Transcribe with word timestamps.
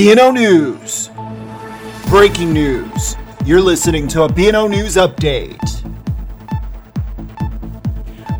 BNO 0.00 0.32
News. 0.32 1.10
Breaking 2.08 2.54
news. 2.54 3.16
You're 3.44 3.60
listening 3.60 4.08
to 4.08 4.22
a 4.22 4.28
BNO 4.28 4.70
News 4.70 4.96
update. 4.96 5.58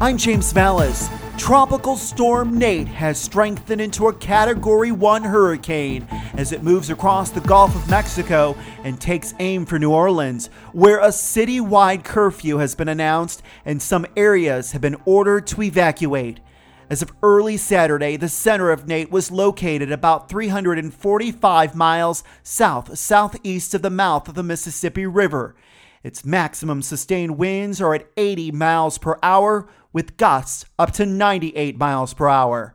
I'm 0.01 0.17
James 0.17 0.53
Valles. 0.55 1.11
Tropical 1.37 1.97
Storm 1.97 2.59
Nate 2.59 2.89
has 2.89 3.21
strengthened 3.21 3.83
into 3.83 4.09
a 4.09 4.15
Category 4.15 4.91
1 4.91 5.23
hurricane 5.23 6.09
as 6.33 6.53
it 6.53 6.63
moves 6.63 6.89
across 6.89 7.29
the 7.29 7.43
Gulf 7.43 7.77
of 7.77 7.91
Mexico 7.91 8.57
and 8.83 8.99
takes 8.99 9.35
aim 9.39 9.67
for 9.67 9.79
New 9.79 9.93
Orleans, 9.93 10.47
where 10.73 11.01
a 11.01 11.09
citywide 11.09 12.05
curfew 12.05 12.57
has 12.57 12.75
been 12.75 12.89
announced 12.89 13.43
and 13.67 13.83
some 13.83 14.07
areas 14.17 14.73
have 14.73 14.81
been 14.81 14.97
ordered 15.05 15.47
to 15.49 15.61
evacuate. 15.61 16.41
As 16.91 17.03
of 17.03 17.13
early 17.23 17.57
Saturday, 17.57 18.17
the 18.17 18.29
center 18.29 18.73
of 18.73 18.89
Nate 18.89 19.13
was 19.13 19.31
located 19.31 19.93
about 19.93 20.29
345 20.29 21.77
miles 21.77 22.25
south 22.43 22.99
southeast 22.99 23.75
of 23.75 23.83
the 23.83 23.91
mouth 23.91 24.27
of 24.27 24.35
the 24.35 24.43
Mississippi 24.43 25.07
River. 25.07 25.55
Its 26.03 26.25
maximum 26.25 26.83
sustained 26.83 27.39
winds 27.39 27.81
are 27.81 27.95
at 27.95 28.11
80 28.17 28.51
miles 28.51 28.99
per 28.99 29.17
hour, 29.23 29.69
with 29.93 30.17
gusts 30.17 30.65
up 30.81 30.91
to 30.95 31.07
98 31.07 31.79
miles 31.79 32.13
per 32.13 32.29
hour. 32.29 32.75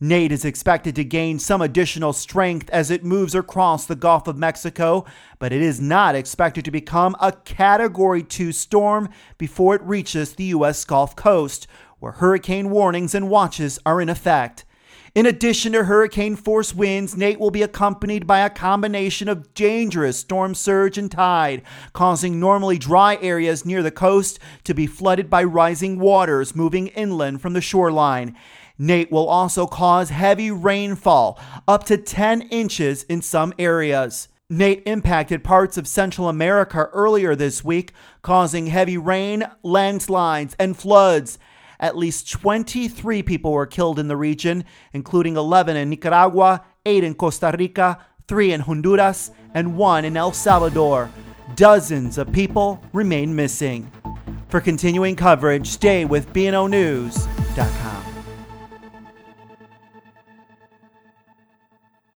Nate 0.00 0.32
is 0.32 0.44
expected 0.44 0.96
to 0.96 1.04
gain 1.04 1.38
some 1.38 1.62
additional 1.62 2.12
strength 2.12 2.68
as 2.70 2.90
it 2.90 3.04
moves 3.04 3.36
across 3.36 3.86
the 3.86 3.94
Gulf 3.94 4.26
of 4.26 4.36
Mexico, 4.36 5.04
but 5.38 5.52
it 5.52 5.62
is 5.62 5.80
not 5.80 6.16
expected 6.16 6.64
to 6.64 6.72
become 6.72 7.14
a 7.20 7.30
Category 7.30 8.24
2 8.24 8.50
storm 8.50 9.08
before 9.38 9.76
it 9.76 9.82
reaches 9.82 10.34
the 10.34 10.46
U.S. 10.46 10.84
Gulf 10.84 11.14
Coast, 11.14 11.68
where 12.02 12.12
hurricane 12.12 12.68
warnings 12.68 13.14
and 13.14 13.30
watches 13.30 13.78
are 13.86 14.00
in 14.00 14.08
effect. 14.08 14.64
In 15.14 15.24
addition 15.24 15.72
to 15.72 15.84
hurricane 15.84 16.34
force 16.34 16.74
winds, 16.74 17.16
Nate 17.16 17.38
will 17.38 17.52
be 17.52 17.62
accompanied 17.62 18.26
by 18.26 18.40
a 18.40 18.50
combination 18.50 19.28
of 19.28 19.54
dangerous 19.54 20.18
storm 20.18 20.54
surge 20.54 20.98
and 20.98 21.10
tide, 21.10 21.62
causing 21.92 22.40
normally 22.40 22.76
dry 22.76 23.18
areas 23.20 23.64
near 23.64 23.84
the 23.84 23.90
coast 23.92 24.40
to 24.64 24.74
be 24.74 24.86
flooded 24.86 25.30
by 25.30 25.44
rising 25.44 26.00
waters 26.00 26.56
moving 26.56 26.88
inland 26.88 27.40
from 27.40 27.52
the 27.52 27.60
shoreline. 27.60 28.34
Nate 28.78 29.12
will 29.12 29.28
also 29.28 29.66
cause 29.68 30.10
heavy 30.10 30.50
rainfall, 30.50 31.38
up 31.68 31.84
to 31.84 31.96
10 31.96 32.42
inches 32.48 33.04
in 33.04 33.22
some 33.22 33.52
areas. 33.60 34.28
Nate 34.50 34.82
impacted 34.86 35.44
parts 35.44 35.76
of 35.76 35.86
Central 35.86 36.28
America 36.28 36.88
earlier 36.92 37.36
this 37.36 37.62
week, 37.62 37.92
causing 38.22 38.66
heavy 38.66 38.98
rain, 38.98 39.44
landslides, 39.62 40.56
and 40.58 40.76
floods. 40.76 41.38
At 41.82 41.98
least 41.98 42.30
23 42.30 43.24
people 43.24 43.52
were 43.52 43.66
killed 43.66 43.98
in 43.98 44.06
the 44.06 44.16
region, 44.16 44.64
including 44.92 45.36
11 45.36 45.76
in 45.76 45.90
Nicaragua, 45.90 46.64
8 46.86 47.02
in 47.02 47.14
Costa 47.14 47.54
Rica, 47.58 47.98
3 48.28 48.52
in 48.52 48.60
Honduras, 48.60 49.32
and 49.52 49.76
1 49.76 50.04
in 50.04 50.16
El 50.16 50.32
Salvador. 50.32 51.10
Dozens 51.56 52.18
of 52.18 52.32
people 52.32 52.80
remain 52.92 53.34
missing. 53.34 53.90
For 54.48 54.60
continuing 54.60 55.16
coverage, 55.16 55.66
stay 55.66 56.04
with 56.04 56.32
BNONews.com. 56.32 58.11